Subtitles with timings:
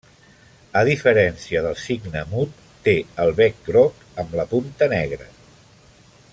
[0.79, 2.57] A diferència del cigne mut,
[2.87, 5.33] té el bec groc amb la punta negre.